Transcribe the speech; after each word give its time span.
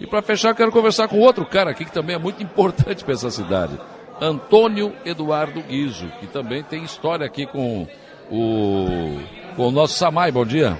E 0.00 0.06
para 0.06 0.22
fechar, 0.22 0.54
quero 0.54 0.70
conversar 0.70 1.08
com 1.08 1.18
outro 1.18 1.44
cara 1.44 1.70
aqui 1.70 1.84
que 1.84 1.92
também 1.92 2.16
é 2.16 2.18
muito 2.18 2.40
importante 2.44 3.04
para 3.04 3.14
essa 3.14 3.30
cidade. 3.30 3.78
Antônio 4.20 4.92
Eduardo 5.04 5.62
Guizo, 5.62 6.08
que 6.20 6.26
também 6.26 6.62
tem 6.62 6.82
história 6.82 7.24
aqui 7.24 7.46
com 7.46 7.86
o, 8.30 9.18
com 9.56 9.68
o 9.68 9.70
nosso 9.70 9.94
Samai. 9.94 10.32
Bom 10.32 10.44
dia. 10.44 10.76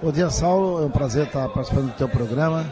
Bom 0.00 0.12
dia, 0.12 0.30
Saulo. 0.30 0.82
É 0.82 0.86
um 0.86 0.90
prazer 0.90 1.26
estar 1.26 1.48
participando 1.48 1.86
do 1.86 1.96
teu 1.96 2.08
programa 2.08 2.64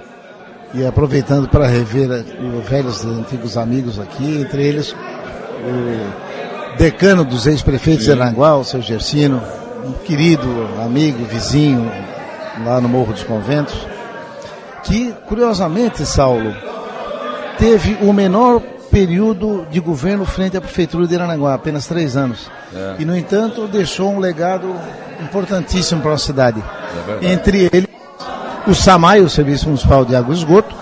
e 0.72 0.86
aproveitando 0.86 1.48
para 1.48 1.67
rever 1.67 2.08
os 2.10 2.68
velhos 2.68 3.03
e 3.03 3.08
antigos 3.08 3.56
amigos 3.56 3.98
aqui, 3.98 4.40
entre 4.40 4.64
eles 4.64 4.92
o 4.92 6.76
decano 6.76 7.24
dos 7.24 7.46
ex-prefeitos 7.46 8.04
de 8.04 8.12
Aranguá, 8.12 8.56
o 8.56 8.64
seu 8.64 8.80
Gersino, 8.80 9.42
um 9.84 9.92
querido 9.92 10.46
amigo, 10.84 11.24
vizinho, 11.24 11.90
lá 12.64 12.80
no 12.80 12.88
Morro 12.88 13.12
dos 13.12 13.24
Conventos, 13.24 13.74
que, 14.87 15.12
curiosamente, 15.26 16.06
Saulo, 16.06 16.55
teve 17.59 17.98
o 18.01 18.12
menor 18.12 18.61
período 18.91 19.66
de 19.70 19.80
governo 19.80 20.24
frente 20.24 20.56
à 20.56 20.61
Prefeitura 20.61 21.06
de 21.06 21.15
Aranaguá, 21.15 21.55
apenas 21.55 21.87
três 21.87 22.16
anos. 22.16 22.51
É. 22.74 22.97
E, 23.01 23.05
no 23.05 23.16
entanto, 23.16 23.66
deixou 23.66 24.11
um 24.11 24.19
legado 24.19 24.75
importantíssimo 25.20 26.01
para 26.01 26.12
a 26.12 26.19
cidade. 26.19 26.62
É 27.20 27.33
Entre 27.33 27.69
eles, 27.73 27.88
o 28.66 28.75
SAMAI, 28.75 29.20
o 29.20 29.28
Serviço 29.28 29.66
Municipal 29.66 30.05
de 30.05 30.14
Água 30.14 30.34
e 30.34 30.38
Esgoto, 30.38 30.75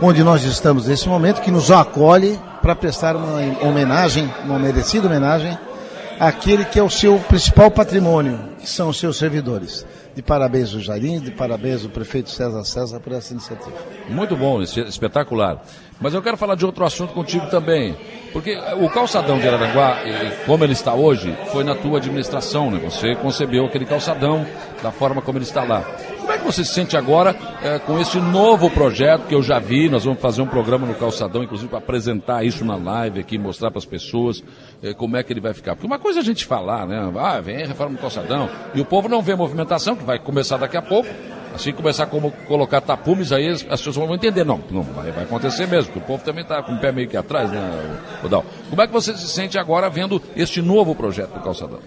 onde 0.00 0.22
nós 0.22 0.44
estamos 0.44 0.86
nesse 0.86 1.08
momento, 1.08 1.42
que 1.42 1.50
nos 1.50 1.70
acolhe 1.70 2.38
para 2.62 2.74
prestar 2.74 3.16
uma 3.16 3.38
homenagem, 3.62 4.32
uma 4.44 4.58
merecida 4.58 5.06
homenagem, 5.06 5.58
àquele 6.18 6.64
que 6.64 6.78
é 6.78 6.82
o 6.82 6.90
seu 6.90 7.18
principal 7.20 7.70
patrimônio, 7.70 8.38
que 8.60 8.68
são 8.68 8.88
os 8.88 8.98
seus 8.98 9.18
servidores. 9.18 9.84
De 10.18 10.22
parabéns 10.22 10.74
ao 10.74 10.80
Jairim, 10.80 11.20
de 11.20 11.30
parabéns 11.30 11.84
ao 11.84 11.90
prefeito 11.90 12.28
César 12.28 12.64
César 12.64 12.98
por 12.98 13.12
essa 13.12 13.32
iniciativa. 13.32 13.70
Muito 14.08 14.34
bom, 14.36 14.60
espetacular. 14.60 15.62
Mas 16.00 16.12
eu 16.12 16.20
quero 16.20 16.36
falar 16.36 16.56
de 16.56 16.66
outro 16.66 16.84
assunto 16.84 17.12
contigo 17.12 17.46
também. 17.46 17.96
Porque 18.32 18.58
o 18.80 18.90
calçadão 18.90 19.38
de 19.38 19.46
Araranguá, 19.46 19.96
como 20.44 20.64
ele 20.64 20.72
está 20.72 20.92
hoje, 20.92 21.38
foi 21.52 21.62
na 21.62 21.76
tua 21.76 21.98
administração, 21.98 22.68
né? 22.68 22.80
Você 22.80 23.14
concebeu 23.14 23.64
aquele 23.66 23.86
calçadão 23.86 24.44
da 24.82 24.90
forma 24.90 25.22
como 25.22 25.38
ele 25.38 25.44
está 25.44 25.62
lá. 25.62 25.88
Como 26.28 26.36
é 26.36 26.40
que 26.40 26.44
você 26.44 26.62
se 26.62 26.74
sente 26.74 26.94
agora 26.94 27.34
é, 27.62 27.78
com 27.78 27.98
esse 27.98 28.20
novo 28.20 28.68
projeto 28.68 29.22
que 29.22 29.34
eu 29.34 29.42
já 29.42 29.58
vi? 29.58 29.88
Nós 29.88 30.04
vamos 30.04 30.20
fazer 30.20 30.42
um 30.42 30.46
programa 30.46 30.86
no 30.86 30.94
Calçadão, 30.94 31.42
inclusive 31.42 31.70
para 31.70 31.78
apresentar 31.78 32.44
isso 32.44 32.66
na 32.66 32.76
live 32.76 33.20
aqui, 33.20 33.38
mostrar 33.38 33.70
para 33.70 33.78
as 33.78 33.86
pessoas 33.86 34.44
é, 34.82 34.92
como 34.92 35.16
é 35.16 35.22
que 35.22 35.32
ele 35.32 35.40
vai 35.40 35.54
ficar. 35.54 35.74
Porque 35.74 35.86
uma 35.86 35.98
coisa 35.98 36.18
é 36.18 36.20
a 36.20 36.24
gente 36.24 36.44
falar, 36.44 36.86
né? 36.86 37.10
Ah, 37.16 37.40
vem 37.40 37.66
reforma 37.66 37.96
do 37.96 38.00
Calçadão. 38.02 38.46
E 38.74 38.80
o 38.80 38.84
povo 38.84 39.08
não 39.08 39.22
vê 39.22 39.32
a 39.32 39.36
movimentação, 39.38 39.96
que 39.96 40.04
vai 40.04 40.18
começar 40.18 40.58
daqui 40.58 40.76
a 40.76 40.82
pouco. 40.82 41.08
Assim 41.54 41.72
começar 41.72 42.04
a 42.04 42.06
colocar 42.06 42.82
tapumes, 42.82 43.32
aí 43.32 43.48
as 43.48 43.62
pessoas 43.62 43.96
vão 43.96 44.14
entender. 44.14 44.44
Não, 44.44 44.60
não 44.70 44.82
vai, 44.82 45.10
vai 45.10 45.24
acontecer 45.24 45.66
mesmo, 45.66 45.94
porque 45.94 46.04
o 46.04 46.06
povo 46.06 46.22
também 46.22 46.42
está 46.42 46.62
com 46.62 46.74
o 46.74 46.78
pé 46.78 46.92
meio 46.92 47.08
que 47.08 47.16
atrás, 47.16 47.50
né, 47.50 48.00
Rodal? 48.20 48.44
Como 48.68 48.82
é 48.82 48.86
que 48.86 48.92
você 48.92 49.16
se 49.16 49.28
sente 49.28 49.58
agora 49.58 49.88
vendo 49.88 50.20
este 50.36 50.60
novo 50.60 50.94
projeto 50.94 51.32
do 51.32 51.40
Calçadão? 51.40 51.78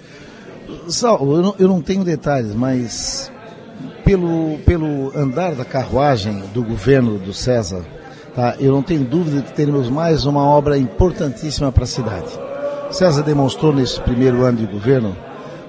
Sal, 0.88 1.20
eu 1.32 1.56
eu 1.60 1.68
não 1.68 1.80
tenho 1.80 2.04
detalhes, 2.04 2.56
mas 2.56 3.32
pelo, 4.12 4.58
pelo 4.66 5.18
andar 5.18 5.56
da 5.56 5.64
carruagem 5.64 6.44
do 6.54 6.62
governo 6.62 7.18
do 7.18 7.34
César, 7.34 7.82
tá, 8.36 8.56
eu 8.60 8.74
não 8.74 8.84
tenho 8.84 9.06
dúvida 9.06 9.42
que 9.42 9.54
teremos 9.54 9.90
mais 9.90 10.26
uma 10.26 10.44
obra 10.44 10.78
importantíssima 10.78 11.72
para 11.72 11.86
a 11.86 11.88
cidade. 11.88 12.28
César 12.92 13.24
demonstrou 13.24 13.72
nesse 13.72 14.02
primeiro 14.02 14.44
ano 14.44 14.58
de 14.58 14.66
governo 14.66 15.16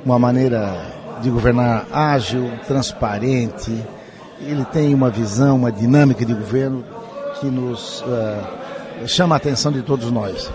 uma 0.05 0.19
maneira 0.19 0.75
de 1.23 1.31
governar 1.31 1.87
ágil, 1.93 2.51
transparente. 2.67 3.73
Ele 4.41 4.65
tem 4.65 4.93
uma 4.93 5.09
visão, 5.09 5.55
uma 5.55 5.71
dinâmica 5.71 6.25
de 6.25 6.35
governo 6.35 6.85
que 7.39 7.47
nos 7.47 8.01
uh, 8.01 9.07
chama 9.07 9.37
a 9.37 9.39
atenção 9.39 9.71
de 9.71 9.83
todos 9.83 10.11
nós. 10.11 10.51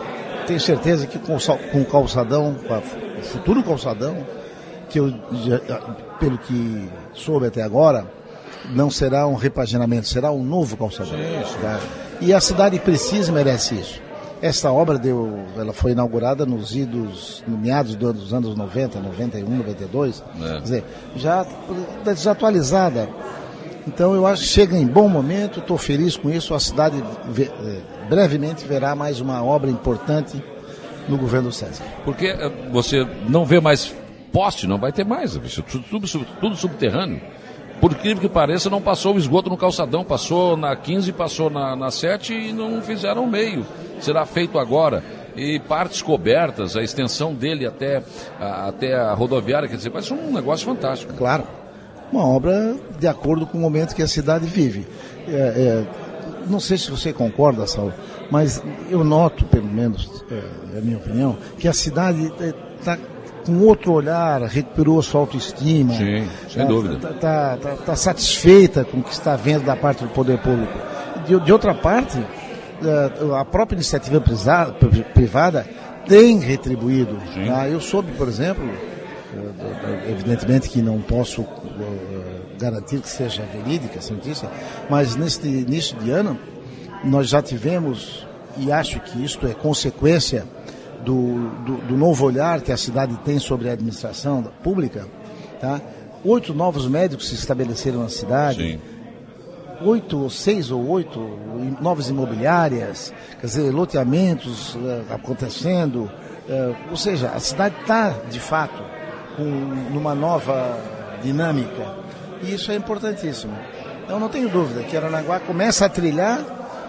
Tenho 0.45 0.59
certeza 0.59 1.07
que 1.07 1.17
com, 1.17 1.37
com 1.71 1.81
o 1.81 1.85
calçadão, 1.85 2.53
com 2.67 2.73
a, 2.73 2.79
o 2.79 3.23
futuro 3.23 3.63
calçadão, 3.63 4.17
que 4.89 4.99
eu, 4.99 5.13
pelo 6.19 6.37
que 6.37 6.89
soube 7.13 7.47
até 7.47 7.61
agora, 7.61 8.05
não 8.73 8.89
será 8.89 9.27
um 9.27 9.35
repaginamento, 9.35 10.07
será 10.07 10.31
um 10.31 10.43
novo 10.43 10.75
calçadão. 10.77 11.17
Tá? 11.61 11.79
E 12.19 12.33
a 12.33 12.41
cidade 12.41 12.79
precisa 12.79 13.31
e 13.31 13.33
merece 13.33 13.75
isso. 13.75 14.01
Esta 14.41 14.71
obra 14.71 14.99
deu, 14.99 15.39
ela 15.57 15.73
foi 15.73 15.91
inaugurada 15.91 16.45
nos 16.45 16.75
idos, 16.75 17.43
no 17.47 17.57
meados 17.57 17.95
dos 17.95 18.33
anos 18.33 18.55
90, 18.55 18.99
91, 18.99 19.57
92. 19.57 20.23
É. 20.39 20.47
Quer 20.47 20.61
dizer, 20.61 20.83
já 21.15 21.45
desatualizada. 22.03 23.09
Então 23.87 24.13
eu 24.13 24.27
acho 24.27 24.43
que 24.43 24.49
chega 24.49 24.77
em 24.77 24.85
bom 24.85 25.07
momento, 25.07 25.59
estou 25.59 25.77
feliz 25.77 26.17
com 26.17 26.29
isso. 26.29 26.53
A 26.53 26.59
cidade 26.59 27.03
eh, 27.39 27.79
brevemente 28.09 28.65
verá 28.65 28.93
mais 28.93 29.19
uma 29.19 29.43
obra 29.43 29.71
importante 29.71 30.43
no 31.07 31.17
governo 31.17 31.51
César. 31.51 31.85
Porque 32.03 32.27
eh, 32.27 32.51
você 32.71 33.07
não 33.27 33.45
vê 33.45 33.59
mais 33.59 33.95
poste, 34.37 34.67
não 34.67 34.77
vai 34.77 34.91
ter 34.91 35.03
mais, 35.03 35.31
tudo, 35.31 35.83
tudo, 35.89 36.25
tudo 36.39 36.55
subterrâneo. 36.55 37.19
Por 37.81 37.91
incrível 37.91 38.21
que 38.21 38.29
pareça, 38.29 38.69
não 38.69 38.79
passou 38.79 39.15
o 39.15 39.17
esgoto 39.17 39.49
no 39.49 39.57
calçadão, 39.57 40.03
passou 40.03 40.55
na 40.55 40.75
15, 40.75 41.11
passou 41.11 41.49
na, 41.49 41.75
na 41.75 41.89
7 41.89 42.35
e 42.35 42.53
não 42.53 42.79
fizeram 42.83 43.25
meio. 43.25 43.65
Será 43.99 44.27
feito 44.27 44.59
agora. 44.59 45.03
E 45.35 45.59
partes 45.59 46.03
cobertas, 46.03 46.77
a 46.77 46.83
extensão 46.83 47.33
dele 47.33 47.65
até 47.65 48.03
a, 48.39 48.67
até 48.67 48.93
a 48.93 49.11
rodoviária, 49.15 49.67
quer 49.67 49.75
dizer, 49.75 49.89
vai 49.89 50.03
ser 50.03 50.13
um 50.13 50.31
negócio 50.31 50.67
fantástico. 50.67 51.13
Claro. 51.13 51.43
Uma 52.11 52.23
obra 52.23 52.75
de 52.99 53.07
acordo 53.07 53.47
com 53.47 53.57
o 53.57 53.61
momento 53.61 53.95
que 53.95 54.03
a 54.03 54.07
cidade 54.07 54.45
vive. 54.45 54.85
É, 55.27 55.31
é, 55.31 55.85
não 56.47 56.59
sei 56.59 56.77
se 56.77 56.91
você 56.91 57.11
concorda, 57.11 57.65
Saulo, 57.65 57.93
mas 58.29 58.61
eu 58.87 59.03
noto, 59.03 59.45
pelo 59.45 59.67
menos, 59.67 60.23
é, 60.29 60.75
é 60.75 60.77
a 60.77 60.81
minha 60.81 60.97
opinião, 60.97 61.35
que 61.57 61.67
a 61.67 61.73
cidade 61.73 62.31
está 62.79 62.93
é, 62.93 63.16
com 63.47 63.59
outro 63.59 63.93
olhar, 63.93 64.41
recuperou 64.41 64.99
a 64.99 65.01
sua 65.01 65.21
autoestima. 65.21 65.93
Sim, 65.93 66.27
sem 66.49 66.61
tá, 66.61 66.67
dúvida. 66.67 66.95
Está 66.95 67.13
tá, 67.13 67.57
tá, 67.57 67.75
tá, 67.77 67.95
satisfeita 67.95 68.83
com 68.83 68.99
o 68.99 69.03
que 69.03 69.13
está 69.13 69.37
vendo 69.37 69.63
da 69.63 69.75
parte 69.75 70.03
do 70.03 70.09
poder 70.09 70.37
público. 70.39 70.73
De, 71.25 71.39
de 71.39 71.53
outra 71.53 71.73
parte, 71.73 72.17
é, 72.17 73.39
a 73.39 73.45
própria 73.45 73.77
iniciativa 73.77 74.21
privada 75.13 75.65
tem 76.05 76.39
retribuído. 76.39 77.17
Tá? 77.47 77.69
Eu 77.69 77.79
soube, 77.79 78.11
por 78.17 78.27
exemplo, 78.27 78.69
é, 79.33 80.11
evidentemente 80.11 80.67
que 80.69 80.81
não 80.81 80.99
posso 81.01 81.41
é, 81.41 82.57
garantir 82.59 82.99
que 82.99 83.09
seja 83.09 83.43
verídica 83.53 83.97
essa 83.99 84.13
notícia, 84.13 84.49
mas 84.89 85.15
neste 85.15 85.47
início 85.47 85.97
de 85.99 86.11
ano 86.11 86.37
nós 87.01 87.29
já 87.29 87.41
tivemos, 87.41 88.27
e 88.57 88.73
acho 88.73 88.99
que 88.99 89.23
isto 89.23 89.47
é 89.47 89.53
consequência 89.53 90.43
do, 91.03 91.49
do, 91.65 91.77
do, 91.87 91.97
novo 91.97 92.25
olhar 92.25 92.61
que 92.61 92.71
a 92.71 92.77
cidade 92.77 93.15
tem 93.23 93.39
sobre 93.39 93.69
a 93.69 93.73
administração 93.73 94.43
pública, 94.63 95.07
tá? 95.59 95.79
oito 96.23 96.53
novos 96.53 96.87
médicos 96.87 97.27
se 97.29 97.35
estabeleceram 97.35 98.01
na 98.01 98.09
cidade, 98.09 98.73
Sim. 98.73 98.79
oito 99.81 100.21
ou 100.21 100.29
seis 100.29 100.71
ou 100.71 100.87
oito 100.87 101.19
novas 101.81 102.09
imobiliárias, 102.09 103.13
quer 103.39 103.47
dizer, 103.47 103.71
loteamentos 103.71 104.75
uh, 104.75 105.05
acontecendo, 105.13 106.09
uh, 106.49 106.75
ou 106.89 106.97
seja, 106.97 107.29
a 107.29 107.39
cidade 107.39 107.75
está, 107.81 108.09
de 108.29 108.39
fato, 108.39 108.83
com, 109.35 109.43
numa 109.43 110.15
nova 110.15 110.77
dinâmica, 111.23 111.95
e 112.41 112.53
isso 112.53 112.71
é 112.71 112.75
importantíssimo. 112.75 113.53
Então 114.03 114.19
não 114.19 114.29
tenho 114.29 114.49
dúvida 114.49 114.83
que 114.83 114.95
Aranaguá 114.95 115.39
começa 115.39 115.85
a 115.85 115.89
trilhar 115.89 116.39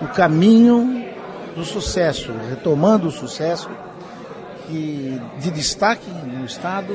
o 0.01 0.07
caminho 0.09 1.05
do 1.57 1.65
sucesso, 1.65 2.33
retomando 2.49 3.09
o 3.09 3.11
sucesso 3.11 3.69
que, 4.69 5.21
de 5.41 5.51
destaque 5.51 6.09
no 6.11 6.45
Estado 6.45 6.95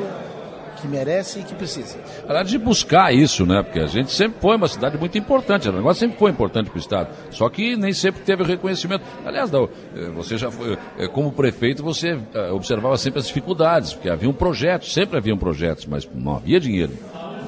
que 0.81 0.87
merece 0.87 1.39
e 1.39 1.43
que 1.43 1.55
precisa. 1.55 1.97
Aliás, 2.27 2.49
de 2.49 2.57
buscar 2.57 3.13
isso, 3.13 3.45
né? 3.45 3.63
Porque 3.63 3.79
a 3.79 3.85
gente 3.85 4.11
sempre 4.11 4.41
foi 4.41 4.57
uma 4.57 4.67
cidade 4.67 4.97
muito 4.97 5.17
importante, 5.17 5.69
o 5.69 5.71
negócio 5.71 6.01
sempre 6.01 6.17
foi 6.17 6.31
importante 6.31 6.69
para 6.69 6.77
o 6.77 6.79
Estado, 6.79 7.09
só 7.31 7.49
que 7.49 7.75
nem 7.77 7.93
sempre 7.93 8.21
teve 8.21 8.43
o 8.43 8.45
reconhecimento. 8.45 9.03
Aliás, 9.25 9.49
não, 9.49 9.69
eh, 9.95 10.09
você 10.13 10.37
já 10.37 10.51
foi, 10.51 10.77
eh, 10.97 11.07
como 11.07 11.31
prefeito, 11.31 11.81
você 11.83 12.19
eh, 12.33 12.51
observava 12.51 12.97
sempre 12.97 13.19
as 13.19 13.27
dificuldades, 13.27 13.93
porque 13.93 14.09
havia 14.09 14.29
um 14.29 14.33
projeto, 14.33 14.85
sempre 14.85 15.17
haviam 15.17 15.37
projetos, 15.37 15.85
mas 15.85 16.07
não 16.13 16.35
havia 16.35 16.59
dinheiro. 16.59 16.93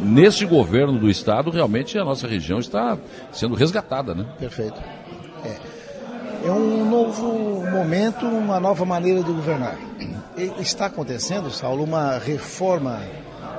Nesse 0.02 0.46
governo 0.46 0.98
do 0.98 1.10
Estado, 1.10 1.50
realmente 1.50 1.98
a 1.98 2.06
nossa 2.06 2.28
região 2.28 2.60
está 2.60 2.98
sendo 3.32 3.56
resgatada, 3.56 4.14
né? 4.14 4.26
Perfeito. 4.40 4.80
É 5.44 5.76
é 6.46 6.52
um 6.52 6.88
novo 6.88 7.66
momento, 7.72 8.26
uma 8.26 8.60
nova 8.60 8.86
maneira 8.86 9.24
de 9.24 9.32
governar. 9.32 9.76
Está 10.60 10.88
acontecendo, 10.88 11.50
Saulo, 11.50 11.84
uma 11.84 12.18
reforma 12.18 13.02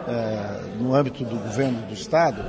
é, 0.07 0.61
no 0.79 0.95
âmbito 0.95 1.25
do 1.25 1.37
governo 1.37 1.87
do 1.87 1.95
Estado, 1.95 2.43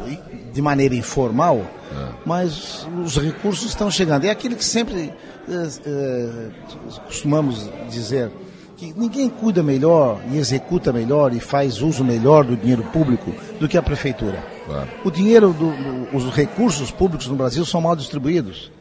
de 0.54 0.62
maneira 0.62 0.94
informal, 0.96 1.60
é. 1.92 2.10
mas 2.26 2.88
os 3.04 3.18
recursos 3.18 3.68
estão 3.68 3.90
chegando. 3.90 4.26
É 4.26 4.30
aquilo 4.30 4.56
que 4.56 4.66
sempre 4.66 5.14
é, 5.50 6.50
costumamos 7.06 7.70
dizer, 7.90 8.32
que 8.76 8.94
ninguém 8.96 9.30
cuida 9.30 9.64
melhor 9.64 10.22
e 10.32 10.38
executa 10.38 10.94
melhor 10.94 11.34
e 11.34 11.40
faz 11.40 11.82
uso 11.82 12.04
melhor 12.04 12.44
do 12.44 12.56
dinheiro 12.56 12.84
público 12.84 13.34
do 13.60 13.68
que 13.68 13.78
a 13.78 13.82
prefeitura. 13.82 14.44
O 15.04 15.10
dinheiro, 15.10 15.54
do, 15.54 15.72
do, 15.72 16.16
os 16.16 16.26
recursos 16.36 16.92
públicos 16.92 17.28
no 17.28 17.36
Brasil 17.36 17.66
são 17.66 17.82
mal 17.82 17.96
distribuídos. 17.96 18.72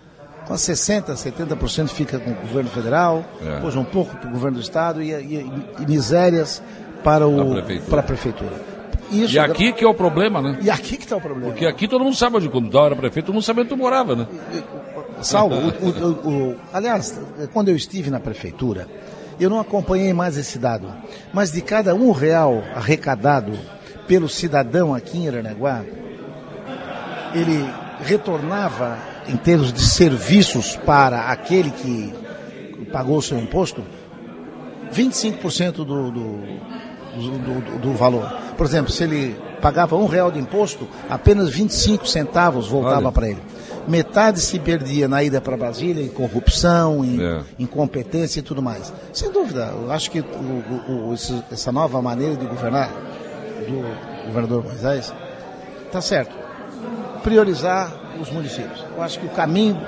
Com 0.47 0.55
60%, 0.55 1.15
70% 1.15 1.89
fica 1.89 2.19
com 2.19 2.31
o 2.31 2.35
governo 2.35 2.71
federal, 2.71 3.25
é. 3.43 3.57
depois 3.57 3.75
um 3.75 3.85
pouco 3.85 4.17
para 4.17 4.29
o 4.29 4.33
governo 4.33 4.59
do 4.59 4.63
estado 4.63 5.03
e, 5.03 5.11
e, 5.11 5.51
e 5.81 5.87
misérias 5.87 6.63
para, 7.03 7.27
o, 7.27 7.53
prefeitura. 7.53 7.91
para 7.91 8.01
a 8.01 8.03
prefeitura. 8.03 8.53
Isso, 9.11 9.35
e 9.35 9.39
aqui 9.39 9.73
que 9.73 9.85
é 9.85 9.89
o 9.89 9.95
problema, 9.95 10.41
né? 10.41 10.59
E 10.63 10.71
aqui 10.71 10.97
que 10.97 11.05
está 11.05 11.17
o 11.17 11.21
problema. 11.21 11.51
Porque 11.51 11.67
aqui 11.67 11.87
todo 11.87 12.05
mundo 12.05 12.17
sabe 12.17 12.37
onde 12.37 12.49
quando 12.49 12.77
eu 12.77 12.87
era 12.87 12.97
prefeito, 12.97 13.27
todo 13.27 13.35
mundo 13.35 13.45
sabia 13.45 13.63
onde 13.63 13.71
tu 13.71 13.77
morava, 13.77 14.17
né? 14.17 14.27
Salvo, 15.21 15.55
o, 15.55 15.89
o, 15.89 16.51
o, 16.51 16.57
aliás, 16.73 17.19
quando 17.53 17.69
eu 17.69 17.77
estive 17.77 18.11
na 18.11 18.21
prefeitura, 18.21 18.87
eu 19.39 19.51
não 19.51 19.61
acompanhei 19.61 20.13
mais 20.13 20.37
esse 20.37 20.59
dado, 20.59 20.93
mas 21.33 21.53
de 21.53 21.61
cada 21.61 21.95
um 21.95 22.11
real 22.13 22.63
arrecadado 22.75 23.53
pelo 24.07 24.29
cidadão 24.29 24.95
aqui 24.95 25.19
em 25.19 25.29
Aranaguá, 25.29 25.83
ele 27.35 27.69
retornava 28.03 29.16
em 29.29 29.37
termos 29.37 29.73
de 29.73 29.81
serviços 29.81 30.77
para 30.77 31.29
aquele 31.31 31.71
que 31.71 32.15
pagou 32.93 33.19
o 33.19 33.23
seu 33.23 33.39
imposto, 33.39 33.83
25% 34.93 35.73
do, 35.73 35.85
do, 35.85 36.11
do, 36.11 37.79
do, 37.81 37.93
valor. 37.95 38.31
Por 38.57 38.65
exemplo, 38.65 38.91
se 38.91 39.05
ele 39.05 39.37
pagava 39.61 39.97
um 39.97 40.07
real 40.07 40.31
de 40.31 40.39
imposto, 40.39 40.87
apenas 41.11 41.51
25 41.51 42.07
centavos 42.07 42.69
voltava 42.69 43.11
para 43.11 43.29
ele. 43.29 43.43
Metade 43.89 44.41
se 44.41 44.59
perdia 44.59 45.07
na 45.07 45.23
ida 45.23 45.41
para 45.41 45.57
Brasília 45.57 46.03
em 46.03 46.09
corrupção, 46.09 47.05
em 47.05 47.23
é. 47.23 47.41
incompetência 47.59 48.41
e 48.41 48.43
tudo 48.43 48.61
mais. 48.61 48.93
Sem 49.13 49.31
dúvida, 49.31 49.73
eu 49.81 49.93
acho 49.93 50.11
que 50.11 50.21
o, 50.21 50.25
o, 50.25 51.11
o, 51.11 51.15
essa 51.53 51.71
nova 51.71 52.03
maneira 52.03 52.37
de 52.37 52.47
governar 52.47 52.91
do 53.69 54.27
governador 54.27 54.65
Moisés 54.65 55.13
está 55.87 56.01
certo. 56.01 56.35
Priorizar 57.23 58.06
os 58.21 58.31
municípios. 58.31 58.85
Eu 58.97 59.03
acho 59.03 59.19
que 59.19 59.27
o 59.27 59.31
caminho, 59.31 59.81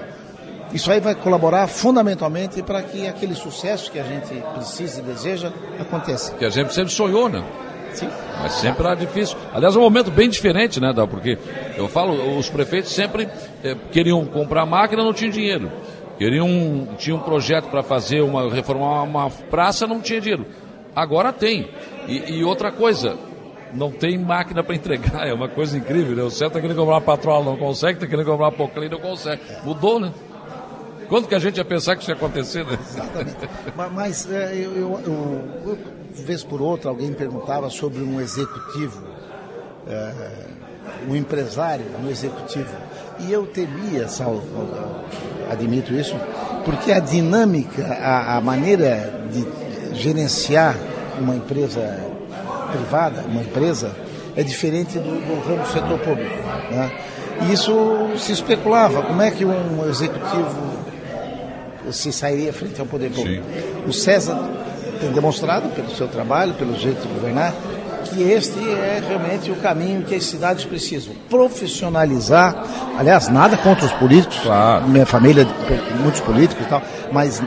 isso 0.73 0.91
aí 0.91 1.01
vai 1.01 1.15
colaborar 1.15 1.67
fundamentalmente 1.67 2.63
para 2.63 2.83
que 2.83 3.07
aquele 3.07 3.35
sucesso 3.35 3.91
que 3.91 3.99
a 3.99 4.05
gente 4.05 4.35
precisa 4.55 5.01
e 5.01 5.03
deseja 5.03 5.53
aconteça. 5.81 6.35
Que 6.35 6.45
a 6.45 6.51
gente 6.51 6.73
sempre 6.75 6.93
sonhou, 6.93 7.29
né? 7.29 7.45
Sim. 7.93 8.09
Mas 8.41 8.53
sempre 8.53 8.87
era 8.87 8.95
difícil. 8.95 9.37
Aliás, 9.53 9.75
é 9.75 9.79
um 9.79 9.83
momento 9.83 10.11
bem 10.11 10.29
diferente, 10.29 10.81
né, 10.81 10.93
Dal? 10.93 11.09
Porque 11.09 11.39
eu 11.77 11.89
falo, 11.89 12.39
os 12.39 12.49
prefeitos 12.49 12.93
sempre 12.93 13.29
eh, 13.65 13.77
queriam 13.91 14.25
comprar 14.27 14.65
máquina, 14.67 15.03
não 15.03 15.13
tinham 15.13 15.31
dinheiro. 15.31 15.71
Queriam, 16.19 16.89
tinha 16.99 17.17
um 17.17 17.21
projeto 17.21 17.69
para 17.69 17.83
fazer 17.83 18.21
uma 18.21 18.53
reformar 18.53 19.03
uma 19.03 19.31
praça, 19.31 19.87
não 19.87 20.01
tinha 20.01 20.21
dinheiro. 20.21 20.47
Agora 20.95 21.33
tem. 21.33 21.71
E, 22.07 22.39
e 22.39 22.45
outra 22.45 22.73
coisa, 22.73 23.17
não 23.73 23.91
tem 23.91 24.19
máquina 24.19 24.63
para 24.63 24.75
entregar, 24.75 25.27
é 25.27 25.33
uma 25.33 25.49
coisa 25.49 25.77
incrível, 25.77 26.17
né? 26.17 26.23
O 26.23 26.31
certo 26.31 26.53
está 26.53 26.61
querendo 26.61 26.77
comprar 26.77 27.01
patroa, 27.01 27.45
não 27.45 27.57
consegue, 27.57 27.95
está 27.95 28.07
querendo 28.07 28.27
comprar 28.27 28.53
poclina, 28.53 28.97
não 28.97 29.01
consegue. 29.01 29.43
Mudou, 29.65 30.01
né? 30.01 30.13
Quando 31.09 31.27
que 31.27 31.35
a 31.35 31.39
gente 31.39 31.57
ia 31.57 31.65
pensar 31.65 31.97
que 31.97 32.03
isso 32.03 32.11
ia 32.11 32.15
acontecer, 32.15 32.65
né? 32.65 32.79
Exatamente. 32.81 33.37
mas, 33.75 33.93
mas 33.93 34.31
é, 34.31 34.55
eu, 34.55 34.73
eu, 34.77 35.01
eu, 35.07 35.63
eu, 35.67 35.79
vez 36.15 36.45
por 36.45 36.61
outra, 36.61 36.91
alguém 36.91 37.13
perguntava 37.13 37.71
sobre 37.71 38.03
um 38.03 38.21
executivo, 38.21 39.03
é, 39.87 40.13
um 41.09 41.17
empresário 41.17 41.87
no 42.03 42.11
executivo. 42.11 42.71
E 43.21 43.33
eu 43.33 43.47
temia, 43.47 44.07
Saulo, 44.09 44.43
admito 45.51 45.95
isso, 45.95 46.15
porque 46.65 46.93
a 46.93 47.01
dinâmica, 47.01 47.87
a, 47.87 48.37
a 48.37 48.41
maneira 48.41 49.25
de 49.33 49.47
gerenciar 49.97 50.77
uma 51.19 51.35
empresa 51.35 51.81
privada, 52.69 53.25
uma 53.29 53.43
empresa, 53.43 53.93
é 54.37 54.43
diferente 54.43 54.99
do, 54.99 55.11
do 55.11 55.49
ramo 55.49 55.63
do 55.63 55.69
setor 55.69 55.99
público. 55.99 56.37
Né? 56.71 56.91
E 57.43 57.53
isso 57.53 57.73
se 58.17 58.33
especulava, 58.33 59.03
como 59.03 59.21
é 59.23 59.31
que 59.31 59.45
um 59.45 59.89
executivo 59.89 60.79
se 61.93 62.13
sairia 62.13 62.53
frente 62.53 62.81
ao 62.81 62.87
poder 62.87 63.11
público. 63.11 63.45
Sim. 63.45 63.89
O 63.89 63.93
César 63.93 64.39
tem 65.01 65.11
demonstrado, 65.13 65.69
pelo 65.71 65.91
seu 65.91 66.09
trabalho, 66.09 66.55
pelo 66.55 66.77
jeito 66.77 67.01
de 67.01 67.09
governar, 67.09 67.55
que 68.05 68.23
este 68.23 68.59
é 68.59 69.03
realmente 69.07 69.51
o 69.51 69.57
caminho 69.57 70.03
que 70.03 70.15
as 70.15 70.25
cidades 70.25 70.65
precisam. 70.65 71.15
Profissionalizar, 71.29 72.65
aliás, 72.99 73.29
nada 73.29 73.57
contra 73.57 73.87
os 73.87 73.93
políticos, 73.93 74.41
claro. 74.43 74.89
minha 74.89 75.07
família, 75.07 75.47
muitos 76.01 76.21
políticos 76.21 76.67
e 76.67 76.69
tal, 76.69 76.83
mas 77.13 77.43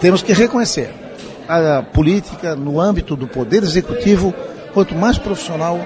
temos 0.00 0.22
que 0.22 0.32
reconhecer 0.32 1.03
a 1.48 1.82
política 1.82 2.54
no 2.54 2.80
âmbito 2.80 3.16
do 3.16 3.26
poder 3.26 3.62
executivo, 3.62 4.34
quanto 4.72 4.94
mais 4.94 5.18
profissional, 5.18 5.78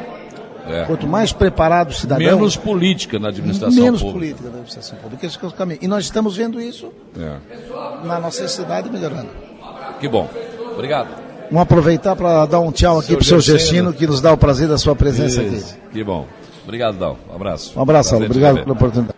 é. 0.66 0.84
quanto 0.84 1.06
mais 1.06 1.32
preparado 1.32 1.90
o 1.90 1.94
cidadão. 1.94 2.24
Menos 2.24 2.56
política 2.56 3.18
na 3.18 3.28
administração 3.28 3.82
menos 3.82 4.00
pública. 4.00 4.02
Menos 4.02 4.12
política 4.12 4.42
na 4.44 4.48
administração 4.50 4.98
pública. 4.98 5.26
Esse 5.26 5.38
é 5.42 5.46
o 5.46 5.52
caminho. 5.52 5.78
E 5.82 5.88
nós 5.88 6.04
estamos 6.04 6.36
vendo 6.36 6.60
isso 6.60 6.92
é. 7.18 8.06
na 8.06 8.18
nossa 8.18 8.46
cidade 8.48 8.90
melhorando. 8.90 9.30
Que 10.00 10.08
bom. 10.08 10.28
Obrigado. 10.74 11.08
Vamos 11.50 11.62
aproveitar 11.62 12.14
para 12.14 12.44
dar 12.46 12.60
um 12.60 12.70
tchau 12.70 12.98
aqui 12.98 13.14
para 13.14 13.22
o 13.22 13.24
seu 13.24 13.40
Gestino, 13.40 13.92
que 13.92 14.06
nos 14.06 14.20
dá 14.20 14.32
o 14.32 14.36
prazer 14.36 14.68
da 14.68 14.76
sua 14.76 14.94
presença 14.94 15.42
isso. 15.42 15.74
aqui. 15.74 15.92
Que 15.92 16.04
bom. 16.04 16.26
Obrigado, 16.64 16.98
Dal. 16.98 17.18
Um 17.30 17.34
abraço. 17.34 17.78
Um 17.78 17.82
abraço. 17.82 18.16
Obrigado 18.16 18.60
pela 18.60 18.72
oportunidade. 18.72 19.17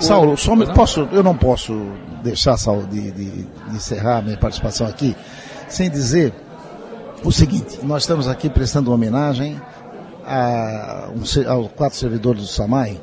Saulo, 0.00 0.36
só 0.36 0.54
me, 0.54 0.66
posso, 0.72 1.08
eu 1.12 1.22
não 1.22 1.36
posso 1.36 1.74
deixar, 2.22 2.56
Saulo, 2.56 2.86
de, 2.86 3.10
de, 3.10 3.30
de 3.30 3.76
encerrar 3.76 4.22
minha 4.22 4.36
participação 4.36 4.86
aqui 4.86 5.16
sem 5.68 5.90
dizer 5.90 6.32
o 7.24 7.32
seguinte: 7.32 7.80
nós 7.82 8.02
estamos 8.02 8.28
aqui 8.28 8.48
prestando 8.48 8.92
homenagem 8.92 9.60
a, 10.24 11.08
um, 11.14 11.50
aos 11.50 11.72
quatro 11.72 11.98
servidores 11.98 12.42
do 12.42 12.48
SAMAI. 12.48 13.00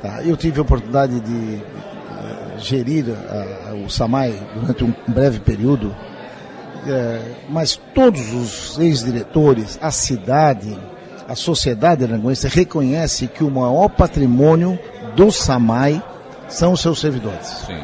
Tá? 0.00 0.22
Eu 0.22 0.36
tive 0.36 0.58
a 0.60 0.62
oportunidade 0.62 1.18
de 1.20 1.56
uh, 1.56 2.58
gerir 2.58 3.06
a, 3.10 3.74
o 3.74 3.90
SAMAI 3.90 4.34
durante 4.54 4.84
um 4.84 4.94
breve 5.08 5.40
período, 5.40 5.88
uh, 5.88 7.34
mas 7.50 7.80
todos 7.94 8.32
os 8.32 8.78
ex-diretores, 8.78 9.76
a 9.82 9.90
cidade, 9.90 10.78
a 11.26 11.34
sociedade 11.34 12.04
aranguense 12.04 12.46
reconhece 12.46 13.26
que 13.26 13.42
o 13.42 13.50
maior 13.50 13.88
patrimônio 13.88 14.78
do 15.16 15.32
SAMAI 15.32 16.00
são 16.48 16.72
os 16.72 16.80
seus 16.80 17.00
servidores. 17.00 17.46
Sim. 17.66 17.82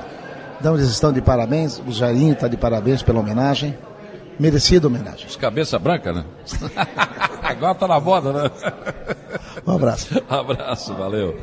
Então 0.60 0.74
eles 0.74 0.88
estão 0.88 1.12
de 1.12 1.20
parabéns, 1.20 1.80
o 1.86 1.92
Jairinho 1.92 2.32
está 2.32 2.48
de 2.48 2.56
parabéns 2.56 3.02
pela 3.02 3.20
homenagem. 3.20 3.76
Merecida 4.38 4.88
homenagem. 4.88 5.26
Os 5.26 5.36
cabeça 5.36 5.78
branca, 5.78 6.12
né? 6.12 6.24
Agora 7.40 7.74
tá 7.74 7.86
na 7.86 8.00
moda, 8.00 8.32
né? 8.32 8.50
Um 9.64 9.76
abraço. 9.76 10.20
Abraço, 10.28 10.92
valeu. 10.94 11.38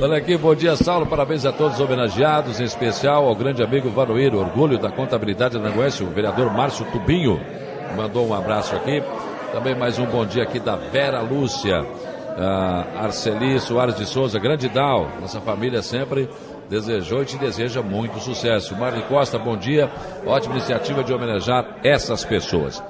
Olha 0.00 0.18
aqui, 0.18 0.36
bom 0.36 0.54
dia, 0.54 0.76
Saulo. 0.76 1.06
Parabéns 1.06 1.44
a 1.44 1.50
todos 1.50 1.74
os 1.74 1.80
homenageados, 1.80 2.60
em 2.60 2.64
especial 2.64 3.26
ao 3.26 3.34
grande 3.34 3.62
amigo 3.62 3.90
Varoeiro, 3.90 4.38
orgulho 4.38 4.78
da 4.78 4.90
contabilidade 4.90 5.58
Goiás, 5.58 6.00
o 6.00 6.06
vereador 6.06 6.52
Márcio 6.52 6.86
Tubinho. 6.92 7.40
Mandou 7.96 8.28
um 8.28 8.34
abraço 8.34 8.76
aqui. 8.76 9.02
Também 9.52 9.74
mais 9.74 9.98
um 9.98 10.06
bom 10.06 10.24
dia 10.24 10.44
aqui 10.44 10.60
da 10.60 10.76
Vera 10.76 11.20
Lúcia 11.20 11.84
uh, 12.36 12.98
Arceli 12.98 13.58
Soares 13.60 13.96
de 13.96 14.06
Souza, 14.06 14.38
grande 14.38 14.68
Dal, 14.68 15.08
nossa 15.20 15.40
família 15.40 15.82
sempre 15.82 16.28
desejou 16.68 17.22
e 17.22 17.26
te 17.26 17.36
deseja 17.36 17.82
muito 17.82 18.20
sucesso. 18.20 18.76
Marli 18.76 19.02
Costa, 19.02 19.38
bom 19.38 19.56
dia. 19.56 19.90
Ótima 20.24 20.54
iniciativa 20.54 21.02
de 21.02 21.12
homenagear 21.12 21.80
essas 21.82 22.24
pessoas. 22.24 22.82